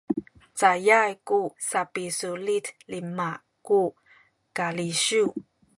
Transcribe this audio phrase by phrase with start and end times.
[0.59, 1.39] cacay ku
[1.69, 3.29] sapisulit lima
[3.67, 3.81] ku
[4.57, 5.29] kalisiw